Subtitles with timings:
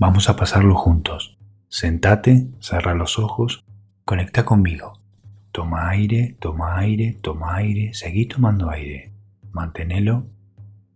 [0.00, 1.36] Vamos a pasarlo juntos.
[1.68, 3.64] Sentate, cerra los ojos,
[4.04, 5.00] conecta conmigo.
[5.50, 9.12] Toma aire, toma aire, toma aire, seguí tomando aire.
[9.50, 10.26] Manténelo.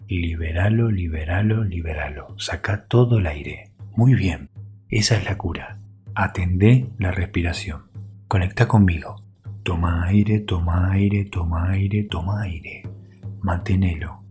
[0.07, 2.39] Liberalo, liberalo, liberalo.
[2.39, 3.73] Saca todo el aire.
[3.97, 4.51] Muy bien.
[4.89, 5.79] Esa es la cura.
[6.15, 7.87] Atendé la respiración.
[8.29, 9.21] Conecta conmigo.
[9.65, 12.85] Toma aire, toma aire, toma aire, toma aire.
[13.41, 14.22] Manténelo.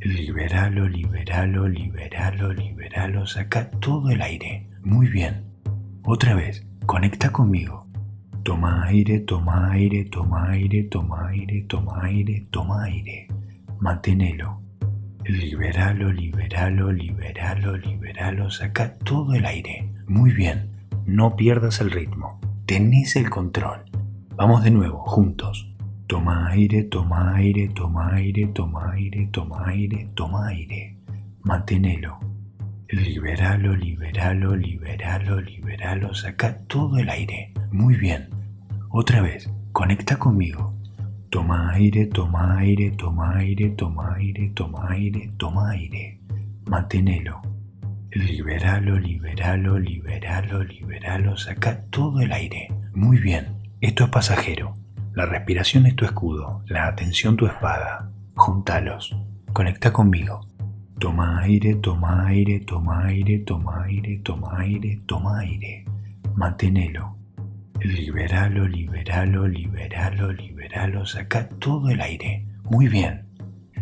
[0.00, 3.26] Liberalo, liberalo, liberalo, liberalo.
[3.26, 4.68] Saca todo el aire.
[4.82, 5.44] Muy bien.
[6.02, 6.66] Otra vez.
[6.84, 7.86] Conecta conmigo.
[8.42, 13.28] Toma aire, toma aire, toma aire, toma aire, toma aire, toma aire.
[13.80, 14.60] Manténelo.
[15.24, 18.50] Liberalo, liberalo, liberalo, liberalo.
[18.50, 19.90] Saca todo el aire.
[20.06, 20.70] Muy bien.
[21.06, 22.38] No pierdas el ritmo.
[22.66, 23.84] Tenés el control.
[24.36, 25.72] Vamos de nuevo, juntos.
[26.06, 30.96] Toma aire, toma aire, toma aire, toma aire, toma aire, toma aire.
[31.42, 32.20] Manténelo.
[32.88, 36.14] Liberalo, liberalo, liberalo, liberalo.
[36.14, 37.52] Saca todo el aire.
[37.72, 38.28] Muy bien.
[38.88, 39.50] Otra vez.
[39.72, 40.74] Conecta conmigo.
[41.28, 46.20] Toma aire, toma aire, toma aire, toma aire, toma aire, toma aire.
[46.66, 47.42] Manténelo.
[48.12, 51.36] Liberalo, liberalo, liberalo, liberalo.
[51.36, 52.68] Saca todo el aire.
[52.94, 53.56] Muy bien.
[53.80, 54.85] Esto es pasajero.
[55.16, 58.12] La respiración es tu escudo, la atención tu espada.
[58.34, 59.16] Juntalos.
[59.54, 60.46] Conecta conmigo.
[60.98, 65.86] Toma aire, toma aire, toma aire, toma aire, toma aire, toma aire.
[66.34, 67.16] Manténelo.
[67.80, 71.06] Liberalo, liberalo, liberalo, liberalo.
[71.06, 72.46] Saca todo el aire.
[72.64, 73.24] Muy bien.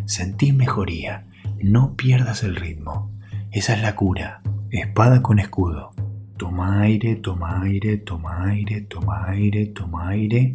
[0.05, 1.25] Sentí mejoría.
[1.61, 3.11] No pierdas el ritmo.
[3.51, 4.41] Esa es la cura.
[4.71, 5.95] Espada con escudo.
[6.37, 10.53] Toma aire, toma aire, toma aire, toma aire, toma aire.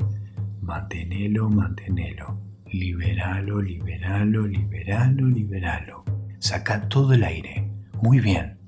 [0.70, 2.38] Mantenelo, mantenelo.
[2.72, 6.04] Liberalo, liberalo, liberalo, liberalo.
[6.38, 7.68] Saca todo el aire.
[8.04, 8.60] Muy bien.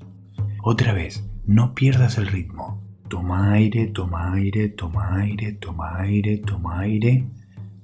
[0.64, 2.82] Otra vez, no pierdas el ritmo.
[3.08, 7.28] Toma aire, toma aire, toma aire, toma aire, toma aire.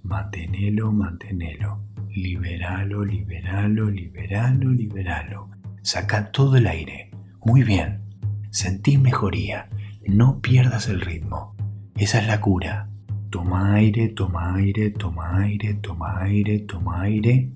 [0.02, 1.78] Mantenelo, mantenelo.
[2.10, 5.52] Liberalo, liberalo, liberalo, liberalo.
[5.84, 7.12] Saca todo el aire.
[7.46, 8.02] Muy bien.
[8.50, 9.70] Sentí mejoría.
[10.08, 11.56] No pierdas el ritmo.
[11.96, 12.90] Esa es la cura.
[13.38, 17.52] Toma aire, toma aire, toma aire, toma aire, toma aire.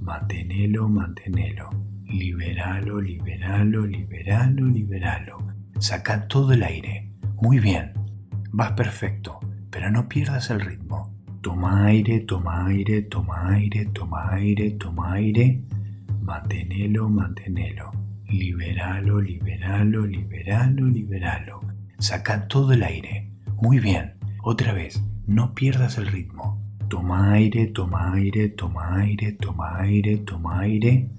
[0.00, 1.68] Mantenelo, mantenelo.
[2.06, 5.36] Liberalo, liberalo, liberalo, liberalo.
[5.80, 7.12] Saca todo el aire.
[7.42, 7.92] Muy bien.
[8.52, 11.14] Vas perfecto, pero no pierdas el ritmo.
[11.42, 15.62] Toma aire, toma aire, toma aire, toma aire, toma aire.
[16.22, 17.92] Mantenelo, mantenelo.
[18.30, 21.60] Liberalo, liberalo, liberalo, liberalo.
[21.98, 23.30] Saca todo el aire.
[23.60, 24.14] Muy bien.
[24.42, 25.02] Otra vez.
[25.28, 26.58] No pierdas el ritmo.
[26.88, 31.10] Toma aire, toma aire, toma aire, toma aire, toma aire.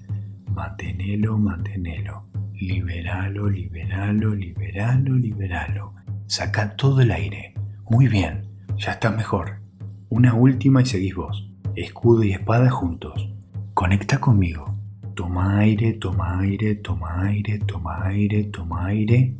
[0.52, 2.24] Mantenelo, mantenelo.
[2.54, 5.94] Liberalo, liberalo, liberalo, liberalo.
[6.26, 7.54] Saca todo el aire.
[7.88, 8.48] Muy bien.
[8.78, 9.60] Ya estás mejor.
[10.08, 11.48] Una última y seguís vos.
[11.76, 13.32] Escudo y espada juntos.
[13.74, 14.76] Conecta conmigo.
[15.14, 19.36] Toma aire, toma aire, toma aire, toma aire, toma aire.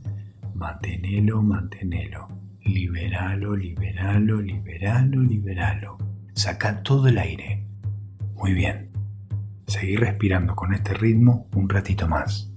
[0.55, 2.40] Mantenelo, mantenelo.
[2.65, 5.99] Liberalo, liberalo, liberalo, liberalo.
[6.35, 7.67] Saca todo el aire.
[8.35, 8.91] Muy bien.
[9.67, 12.50] Seguí respirando con este ritmo un ratito más.